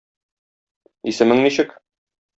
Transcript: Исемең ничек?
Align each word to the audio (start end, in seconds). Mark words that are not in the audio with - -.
Исемең 1.13 1.45
ничек? 1.49 1.81